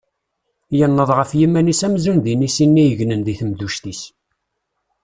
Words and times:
Yenneḍ 0.77 1.09
ɣef 1.19 1.31
yiman-is 1.39 1.81
amzun 1.87 2.17
d 2.25 2.25
inisi-nni 2.33 2.83
yegnen 2.85 3.21
di 3.25 3.35
temduct-is. 3.39 4.01